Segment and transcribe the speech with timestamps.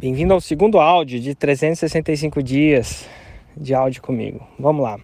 [0.00, 3.04] Bem-vindo ao segundo áudio de 365 dias
[3.56, 4.46] de áudio comigo.
[4.56, 4.96] Vamos lá.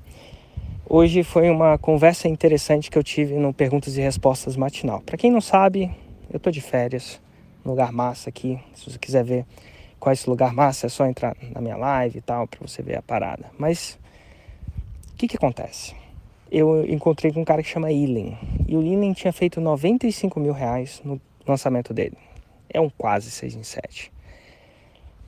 [0.89, 5.01] Hoje foi uma conversa interessante que eu tive no Perguntas e Respostas matinal.
[5.01, 5.91] Para quem não sabe,
[6.33, 7.21] eu tô de férias,
[7.67, 8.57] lugar massa aqui.
[8.73, 9.45] Se você quiser ver
[9.99, 12.81] qual é esse lugar massa, é só entrar na minha live e tal para você
[12.81, 13.47] ver a parada.
[13.59, 13.99] Mas
[15.13, 15.97] o que que acontece?
[16.53, 18.39] Eu encontrei com um cara que chama Ilen.
[18.69, 22.17] E o Ilen tinha feito 95 mil reais no lançamento dele.
[22.71, 24.14] É um quase 6 em 7.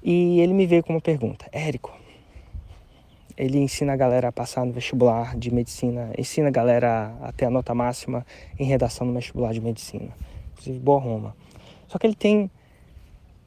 [0.07, 1.93] E ele me veio com uma pergunta: Érico,
[3.37, 7.47] ele ensina a galera a passar no vestibular de medicina, ensina a galera a ter
[7.47, 8.25] a nota máxima
[8.57, 10.11] em redação no vestibular de medicina,
[10.53, 11.37] inclusive boa Roma.
[11.89, 12.49] Só que ele tem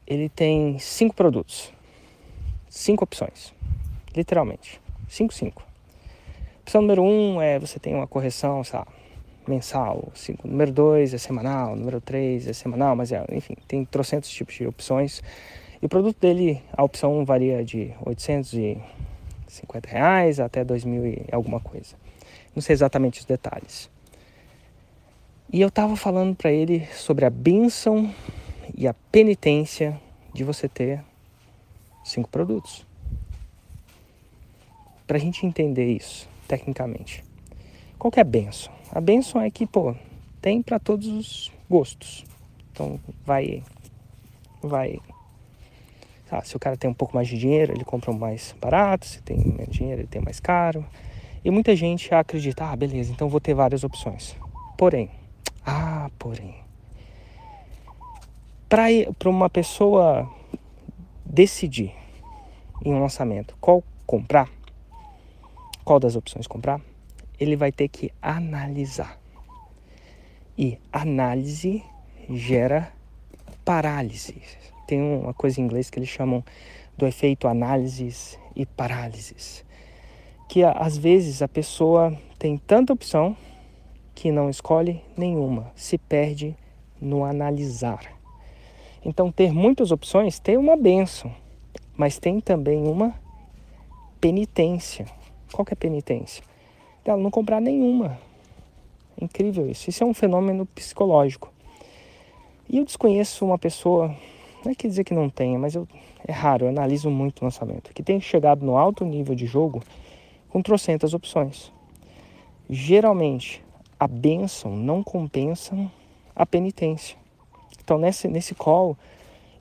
[0.06, 1.72] ele tem cinco produtos,
[2.68, 3.54] cinco opções,
[4.14, 5.64] literalmente, cinco cinco.
[6.64, 8.90] Opção número um é você tem uma correção, sabe,
[9.48, 10.12] mensal.
[10.14, 10.46] Cinco.
[10.46, 14.68] Número dois é semanal, número três é semanal, mas é, enfim, tem trocentos tipos de
[14.68, 15.24] opções
[15.82, 21.60] e o produto dele, a opção varia de 850 reais até 2 mil e alguma
[21.60, 21.96] coisa.
[22.54, 23.90] Não sei exatamente os detalhes.
[25.52, 28.14] E eu estava falando para ele sobre a bênção
[28.76, 30.00] e a penitência
[30.34, 31.04] de você ter
[32.04, 32.86] cinco produtos.
[35.08, 37.24] Para a gente entender isso tecnicamente.
[37.98, 38.72] Qual que é a benção?
[38.92, 39.96] A benção é que, pô,
[40.42, 42.26] tem para todos os gostos.
[42.72, 43.64] Então vai
[44.62, 45.00] vai
[46.32, 49.22] ah, se o cara tem um pouco mais de dinheiro, ele compra mais barato, se
[49.22, 50.86] tem menos dinheiro, ele tem mais caro.
[51.44, 54.36] E muita gente acredita, ah, beleza, então vou ter várias opções.
[54.78, 55.10] Porém,
[55.66, 56.56] ah, porém,
[58.68, 60.30] para uma pessoa
[61.26, 61.94] decidir
[62.86, 64.50] em um lançamento qual comprar,
[65.84, 66.80] qual das opções comprar,
[67.40, 69.20] ele vai ter que analisar.
[70.58, 71.84] E análise
[72.30, 72.92] gera
[73.64, 74.42] parálise
[74.90, 76.44] tem uma coisa em inglês que eles chamam
[76.98, 79.64] do efeito análises e parálises.
[80.48, 83.38] Que às vezes a pessoa tem tanta opção
[84.16, 86.56] que não escolhe nenhuma, se perde
[87.00, 88.20] no analisar.
[89.06, 91.32] Então, ter muitas opções tem uma benção,
[91.96, 93.14] mas tem também uma
[94.20, 95.06] penitência.
[95.54, 96.44] Qual que é a penitência?
[97.06, 98.20] Ela não comprar nenhuma.
[99.22, 99.90] É incrível isso.
[99.90, 101.54] Isso é um fenômeno psicológico.
[102.68, 104.16] E eu desconheço uma pessoa
[104.64, 105.88] não é que dizer que não tenha, mas eu,
[106.28, 109.82] é raro, eu analiso muito o lançamento, que tem chegado no alto nível de jogo
[110.50, 111.72] com trocentas opções.
[112.70, 113.64] Geralmente,
[114.00, 115.76] a bênção não compensa
[116.36, 117.18] a penitência.
[117.84, 118.98] Então, nesse, nesse call,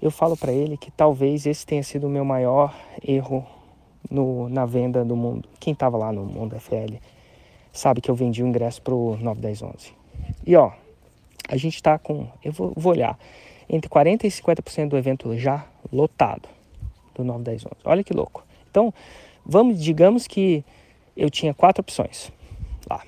[0.01, 3.47] eu falo para ele que talvez esse tenha sido o meu maior erro
[4.11, 5.49] no, na venda do mundo.
[5.59, 6.97] Quem estava lá no Mundo FL
[7.73, 9.93] sabe que eu vendi o ingresso para o 91011.
[10.47, 10.73] E ó,
[11.49, 12.29] a gente está com.
[12.45, 13.19] Eu vou, vou olhar
[13.69, 16.49] entre 40% e 50% do evento já lotado
[17.15, 17.75] do 9, 10, 11.
[17.85, 18.45] Olha que louco.
[18.71, 18.93] Então,
[19.45, 20.65] vamos, digamos que
[21.17, 22.33] eu tinha quatro opções
[22.89, 23.03] lá.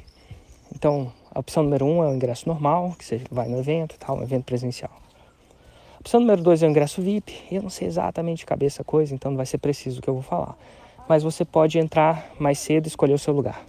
[0.75, 4.19] Então, a opção número um é o ingresso normal, que você vai no evento, tal,
[4.19, 4.91] um evento presencial.
[5.95, 7.43] A opção número dois é o ingresso VIP.
[7.53, 10.09] Eu não sei exatamente de cabeça a coisa, então não vai ser preciso o que
[10.09, 10.57] eu vou falar.
[11.09, 13.65] Mas você pode entrar mais cedo e escolher o seu lugar.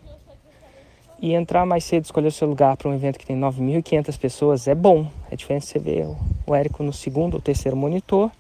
[1.22, 4.68] E entrar mais cedo, escolher o seu lugar para um evento que tem 9.500 pessoas
[4.68, 5.08] é bom.
[5.30, 6.08] É diferente você ver
[6.48, 8.32] o Érico no segundo ou terceiro monitor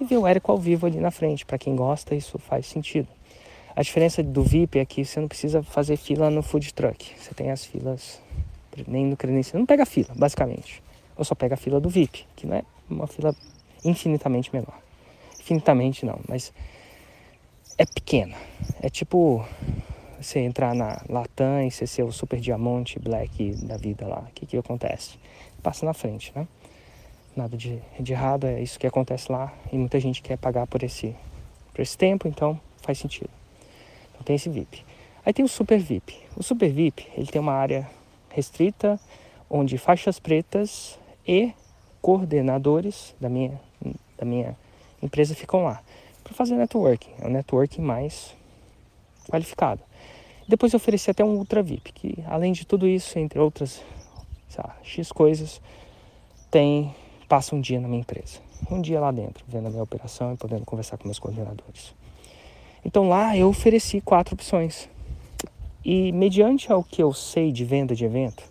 [0.00, 1.46] e ver o Érico ao vivo ali na frente.
[1.46, 3.06] Para quem gosta, isso faz sentido.
[3.76, 7.12] A diferença do VIP é que você não precisa fazer fila no food truck.
[7.16, 8.20] Você tem as filas
[8.88, 9.60] nem no credencial.
[9.60, 10.82] Não pega fila, basicamente.
[11.16, 13.32] Ou só pega a fila do VIP, que não é uma fila
[13.84, 14.74] infinitamente menor.
[15.38, 16.52] Infinitamente não, mas
[17.78, 18.34] é pequena.
[18.82, 19.46] É tipo
[20.20, 24.32] você entrar na Latam e você ser o super diamante black da vida lá, o
[24.34, 25.18] que, que acontece?
[25.62, 26.46] Passa na frente, né?
[27.36, 30.82] Nada de, de errado, é isso que acontece lá e muita gente quer pagar por
[30.82, 31.14] esse,
[31.72, 33.30] por esse tempo, então faz sentido.
[34.10, 34.84] Então tem esse VIP.
[35.24, 36.18] Aí tem o Super VIP.
[36.36, 37.88] O Super VIP, ele tem uma área
[38.30, 38.98] restrita
[39.48, 41.52] onde faixas pretas e
[42.00, 43.60] coordenadores da minha,
[44.18, 44.56] da minha
[45.02, 45.82] empresa ficam lá
[46.22, 47.10] para fazer networking.
[47.20, 48.34] É o networking mais
[49.28, 49.89] qualificado.
[50.50, 53.80] Depois eu ofereci até um Ultra VIP, que além de tudo isso, entre outras
[54.58, 55.60] lá, X coisas,
[56.50, 56.92] tem
[57.28, 58.40] passa um dia na minha empresa.
[58.68, 61.94] Um dia lá dentro, vendo a minha operação e podendo conversar com meus coordenadores.
[62.84, 64.88] Então lá eu ofereci quatro opções.
[65.84, 68.42] E mediante ao que eu sei de venda de evento,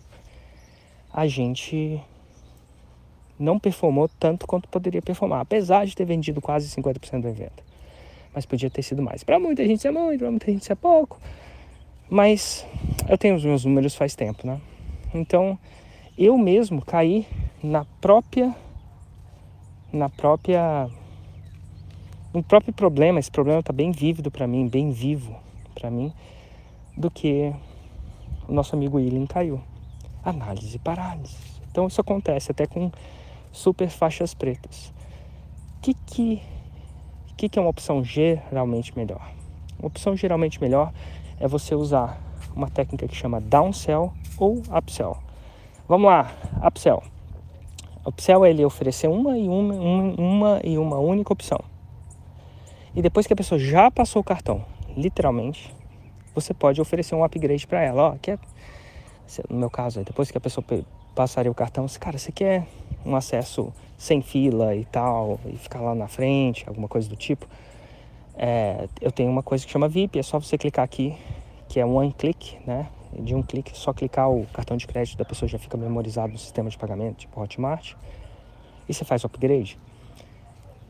[1.12, 2.00] a gente
[3.38, 7.62] não performou tanto quanto poderia performar, apesar de ter vendido quase 50% do evento.
[8.34, 9.22] Mas podia ter sido mais.
[9.22, 11.20] Para muita gente isso é muito, para muita gente isso é pouco.
[12.10, 12.66] Mas
[13.08, 14.60] eu tenho os meus números faz tempo, né?
[15.14, 15.56] Então
[16.18, 17.24] eu mesmo caí
[17.62, 18.54] na própria
[19.92, 20.88] na própria
[22.34, 25.36] um próprio problema, esse problema está bem vívido para mim, bem vivo
[25.74, 26.12] para mim,
[26.96, 27.52] do que
[28.48, 29.60] o nosso amigo William caiu.
[30.22, 31.36] Análise e parálise.
[31.70, 32.90] Então isso acontece até com
[33.52, 34.92] super faixas pretas.
[35.76, 36.42] O que, que,
[37.36, 39.32] que, que é uma opção geralmente melhor?
[39.78, 40.92] Uma opção geralmente melhor
[41.40, 42.20] é você usar
[42.54, 45.16] uma técnica que chama downsell ou upsell.
[45.88, 46.30] Vamos lá,
[46.64, 47.02] upsell.
[48.06, 51.58] Upsell é ele oferecer uma e uma, uma, uma e uma única opção.
[52.94, 54.64] E depois que a pessoa já passou o cartão,
[54.96, 55.74] literalmente,
[56.34, 58.10] você pode oferecer um upgrade para ela.
[58.10, 58.38] Ó, quer,
[59.48, 60.64] no meu caso, depois que a pessoa
[61.14, 62.66] passaria o cartão, cara, você quer
[63.04, 67.46] um acesso sem fila e tal, e ficar lá na frente, alguma coisa do tipo?
[68.42, 71.14] É, eu tenho uma coisa que chama VIP, é só você clicar aqui,
[71.68, 72.88] que é one click, né?
[73.12, 76.38] De um clique, só clicar o cartão de crédito da pessoa já fica memorizado no
[76.38, 77.92] sistema de pagamento, tipo Hotmart,
[78.88, 79.78] e você faz o upgrade.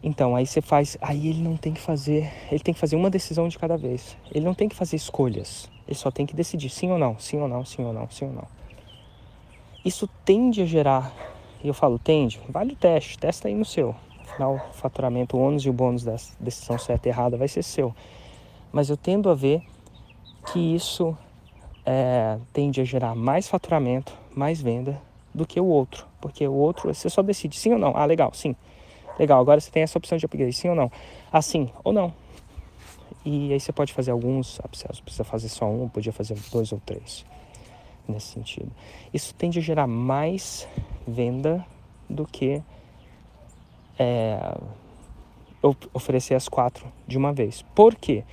[0.01, 3.11] Então, aí você faz, aí ele não tem que fazer, ele tem que fazer uma
[3.11, 4.17] decisão de cada vez.
[4.33, 5.69] Ele não tem que fazer escolhas.
[5.89, 8.27] Ele só tem que decidir sim ou não, sim ou não, sim ou não, sim
[8.27, 8.47] ou não.
[9.85, 11.13] Isso tende a gerar,
[11.65, 13.93] e eu falo tende, vale o teste, testa aí no seu.
[14.41, 17.63] Afinal, o faturamento, o ônus e o bônus da decisão certa e errada vai ser
[17.63, 17.95] seu.
[18.73, 19.63] Mas eu tendo a ver
[20.51, 21.15] que isso
[21.85, 24.99] é, tende a gerar mais faturamento, mais venda
[25.35, 26.07] do que o outro.
[26.23, 27.95] Porque o outro, você só decide sim ou não.
[27.95, 28.57] Ah, legal, sim.
[29.19, 30.91] Legal, agora você tem essa opção de upgrade, sim ou não?
[31.31, 32.11] Assim ou não.
[33.23, 36.81] E aí você pode fazer alguns upsells, precisa fazer só um, podia fazer dois ou
[36.87, 37.27] três
[38.09, 38.73] nesse sentido.
[39.13, 40.67] Isso tende a gerar mais
[41.07, 41.63] venda
[42.09, 42.63] do que
[43.99, 44.57] é,
[45.93, 47.63] oferecer as quatro de uma vez.
[47.75, 48.25] Por quê?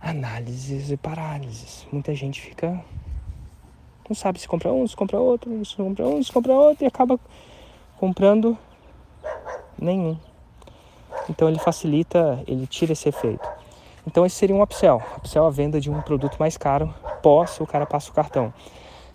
[0.00, 1.86] Análises e parálises.
[1.92, 2.82] Muita gente fica.
[4.08, 6.86] Não sabe se compra um, se compra outro, se compra um, se compra outro e
[6.86, 7.18] acaba
[7.98, 8.58] comprando
[9.78, 10.18] nenhum.
[11.30, 13.48] Então ele facilita, ele tira esse efeito.
[14.06, 15.00] Então esse seria um upsell.
[15.16, 18.52] Upsell a venda de um produto mais caro, pós o cara passa o cartão.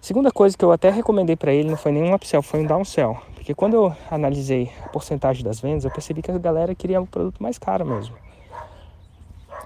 [0.01, 3.21] Segunda coisa que eu até recomendei para ele não foi nenhum upsell, foi um downsell.
[3.49, 7.05] Porque quando eu analisei a porcentagem das vendas, eu percebi que a galera queria um
[7.07, 8.15] produto mais caro mesmo.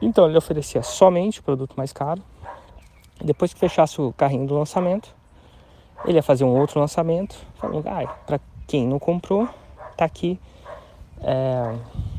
[0.02, 2.24] Então ele oferecia somente o produto mais caro.
[3.22, 5.14] Depois que fechasse o carrinho do lançamento,
[6.06, 9.50] ele ia fazer um outro lançamento, falando, ah, para quem não comprou,
[9.98, 10.40] tá aqui
[11.22, 11.76] é,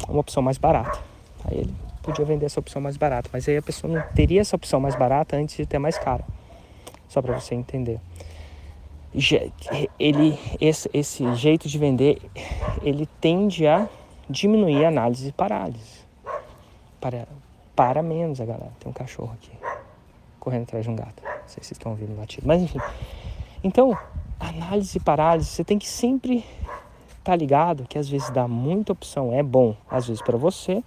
[0.06, 0.98] uma opção mais barata.
[1.46, 4.54] Aí ele podia vender essa opção mais barata, mas aí a pessoa não teria essa
[4.54, 6.26] opção mais barata antes de ter mais cara.
[7.08, 7.98] Só para você entender.
[9.98, 12.20] Ele, esse, esse jeito de vender,
[12.82, 13.88] ele tende a
[14.28, 16.04] diminuir a análise e parálise.
[17.00, 17.28] Para,
[17.76, 18.72] para menos a galera.
[18.80, 19.52] Tem um cachorro aqui
[20.40, 21.22] correndo atrás de um gato.
[21.22, 22.46] Não sei se estão ouvindo o latido.
[22.46, 22.78] Mas enfim.
[23.62, 23.96] Então,
[24.38, 26.44] análise e parálise, você tem que sempre
[27.24, 30.84] tá ligado que às vezes dá muita opção, é bom, às vezes para você,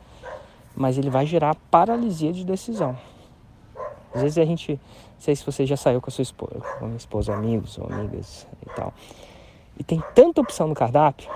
[0.76, 2.96] mas ele vai gerar paralisia de decisão.
[4.18, 6.86] Às vezes a gente, não sei se você já saiu com a sua esposa, com
[6.86, 8.94] a minha esposa, amigos ou amigas e tal,
[9.80, 11.30] e tem tanta opção no cardápio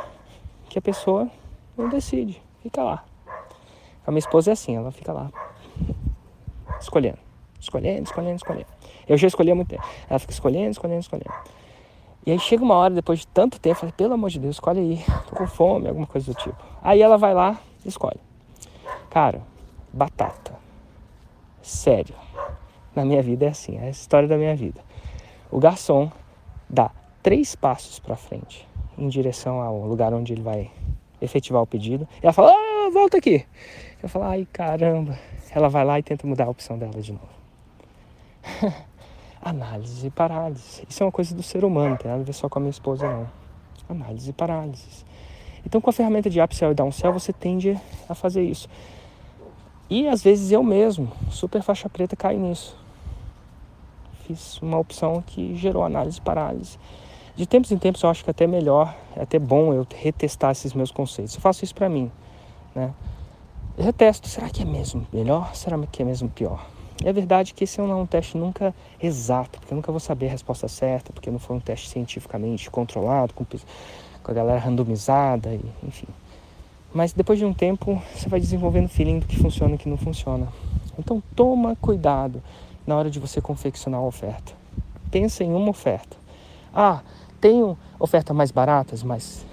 [0.70, 1.30] que a pessoa
[1.78, 3.06] não decide, fica lá.
[4.06, 5.30] A minha esposa é assim, ela fica lá
[6.80, 7.20] escolhendo,
[7.60, 8.68] escolhendo, escolhendo, escolhendo.
[9.08, 9.84] Eu já escolhi há muito tempo.
[10.10, 11.34] Ela fica escolhendo, escolhendo, escolhendo.
[12.26, 14.80] E aí chega uma hora, depois de tanto tempo, falei, pelo amor de Deus, escolhe
[14.80, 16.58] aí, tô com fome, alguma coisa do tipo.
[16.82, 18.20] Aí ela vai lá escolhe.
[19.10, 19.42] Cara,
[19.92, 20.54] batata.
[21.62, 22.16] Sério.
[22.96, 24.82] Na minha vida é assim, é a história da minha vida.
[25.50, 26.12] O garçom
[26.70, 28.68] dá três passos para frente
[28.98, 30.70] em direção ao lugar onde ele vai
[31.22, 32.08] efetivar o pedido.
[32.22, 33.46] E ela fala, ah, volta aqui.
[34.02, 35.18] Eu falo, ai caramba.
[35.52, 37.30] Ela vai lá e tenta mudar a opção dela de novo.
[39.42, 40.84] Análise e parálise.
[40.88, 42.62] Isso é uma coisa do ser humano, não tem nada a ver só com a
[42.62, 43.30] minha esposa, não.
[43.90, 45.06] Análise e parálise.
[45.66, 48.68] Então, com a ferramenta de upsell e downsell, você tende a fazer isso.
[49.90, 52.81] E às vezes eu mesmo, super faixa preta, caio nisso.
[54.62, 56.78] Uma opção que gerou análise e parálise.
[57.36, 60.52] De tempos em tempos eu acho que é até melhor, é até bom eu retestar
[60.52, 61.36] esses meus conceitos.
[61.36, 62.12] Eu faço isso para mim,
[62.76, 62.94] né?
[63.78, 65.56] Eu retesto, será que é mesmo melhor?
[65.56, 66.66] Será que é mesmo pior?
[67.04, 70.28] É verdade que esse não é um teste nunca exato, porque eu nunca vou saber
[70.28, 75.54] a resposta certa, porque não foi um teste cientificamente controlado, com, com a galera randomizada,
[75.54, 76.08] e, enfim.
[76.94, 79.98] Mas depois de um tempo, você vai desenvolvendo feeling do que funciona e que não
[79.98, 80.48] funciona.
[81.00, 82.44] Então toma cuidado
[82.86, 84.54] na hora de você confeccionar a oferta.
[85.10, 86.18] Pensa em uma oferta.
[86.74, 87.02] Ah,
[87.40, 89.46] tenho ofertas mais baratas, mais,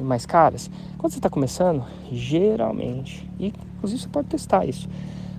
[0.00, 0.70] mais caras.
[0.98, 4.88] Quando você está começando, geralmente, e inclusive você pode testar isso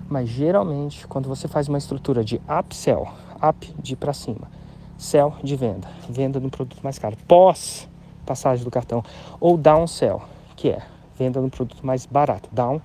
[0.10, 3.08] mas geralmente, quando você faz uma estrutura de upsell,
[3.48, 4.50] up de para cima,
[4.98, 7.88] sell de venda, venda no produto mais caro, pós
[8.25, 9.03] passagem do cartão,
[9.39, 10.22] ou downsell,
[10.55, 10.81] que é
[11.17, 12.81] venda no produto mais barato, down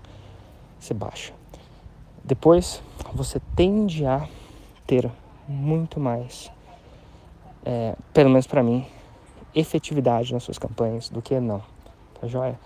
[0.78, 1.32] você baixa.
[2.22, 2.82] Depois
[3.14, 4.28] você tende a
[4.86, 5.10] ter
[5.48, 6.50] muito mais,
[7.64, 8.86] é, pelo menos para mim,
[9.54, 11.62] efetividade nas suas campanhas do que não.
[12.20, 12.58] Tá joia?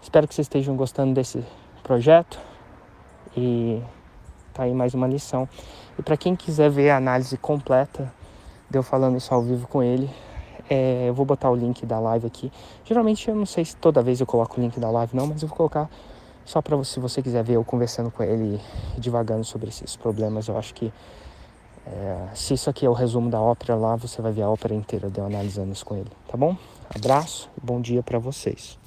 [0.00, 1.44] Espero que vocês estejam gostando desse
[1.82, 2.38] projeto
[3.36, 3.82] e
[4.52, 5.48] tá aí mais uma lição.
[5.98, 8.12] E para quem quiser ver a análise completa,
[8.70, 10.10] deu falando isso ao vivo com ele,
[10.68, 12.50] é, eu vou botar o link da live aqui.
[12.84, 15.42] Geralmente eu não sei se toda vez eu coloco o link da live não, mas
[15.42, 15.90] eu vou colocar
[16.44, 18.60] só para você, se você quiser ver eu conversando com ele
[18.96, 20.48] e divagando sobre esses problemas.
[20.48, 20.92] Eu acho que
[21.86, 24.74] é, se isso aqui é o resumo da ópera lá, você vai ver a ópera
[24.74, 26.56] inteira de eu analisando isso com ele, tá bom?
[26.94, 28.81] Abraço e bom dia para vocês.